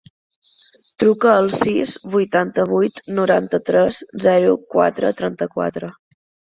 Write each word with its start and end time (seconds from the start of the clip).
Truca 1.03 1.33
al 1.41 1.49
sis, 1.57 1.91
vuitanta-vuit, 2.17 3.05
noranta-tres, 3.21 4.03
zero, 4.27 4.59
quatre, 4.77 5.17
trenta-quatre. 5.23 5.97